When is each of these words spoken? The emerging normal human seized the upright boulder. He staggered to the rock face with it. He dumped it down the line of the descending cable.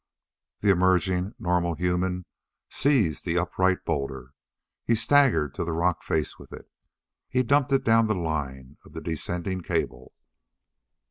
The 0.61 0.71
emerging 0.71 1.35
normal 1.37 1.75
human 1.75 2.25
seized 2.71 3.23
the 3.23 3.37
upright 3.37 3.85
boulder. 3.85 4.33
He 4.83 4.95
staggered 4.95 5.53
to 5.53 5.63
the 5.63 5.73
rock 5.73 6.01
face 6.01 6.39
with 6.39 6.51
it. 6.51 6.67
He 7.29 7.43
dumped 7.43 7.71
it 7.71 7.83
down 7.83 8.07
the 8.07 8.15
line 8.15 8.77
of 8.83 8.93
the 8.93 9.01
descending 9.01 9.61
cable. 9.61 10.15